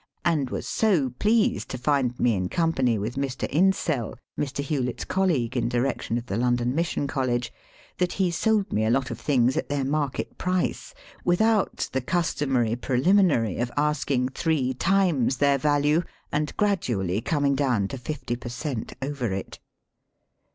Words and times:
229 0.23 0.41
and 0.41 0.49
was 0.49 0.67
so 0.67 1.09
pleased 1.19 1.69
to 1.69 1.77
find 1.77 2.19
me 2.19 2.33
in 2.33 2.49
Company 2.49 2.97
with 2.97 3.17
Mr. 3.17 3.47
Insell, 3.51 4.15
Mr. 4.35 4.63
Hewlett's 4.63 5.05
colleague 5.05 5.55
in 5.55 5.69
direction 5.69 6.17
of 6.17 6.25
the 6.25 6.37
London 6.37 6.73
Mission 6.73 7.05
College, 7.05 7.53
that 7.99 8.13
he 8.13 8.31
sold 8.31 8.73
me 8.73 8.83
a 8.83 8.89
lot 8.89 9.11
of 9.11 9.19
things 9.19 9.55
at 9.55 9.69
their 9.69 9.85
market 9.85 10.39
price, 10.39 10.95
with 11.23 11.39
out 11.39 11.87
the 11.91 12.01
customary 12.01 12.75
preliminary 12.75 13.57
of 13.59 13.71
asking 13.77 14.29
three 14.29 14.73
times 14.73 15.37
their 15.37 15.59
value, 15.59 16.01
and 16.31 16.57
gradually 16.57 17.21
coming 17.21 17.53
down 17.53 17.87
to 17.87 17.97
fifty 17.99 18.35
per 18.35 18.49
cent, 18.49 18.93
over 19.03 19.31
it. 19.31 19.59